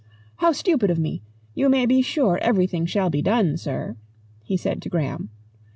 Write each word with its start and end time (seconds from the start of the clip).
"How 0.37 0.51
stupid 0.51 0.89
of 0.89 0.97
me! 0.97 1.21
You 1.53 1.69
may 1.69 1.85
be 1.85 2.01
sure 2.01 2.39
everything 2.39 2.87
shall 2.87 3.11
be 3.11 3.21
done, 3.21 3.55
sir," 3.55 3.97
he 4.43 4.57
said 4.57 4.81
to 4.81 4.89
Graham. 4.89 5.29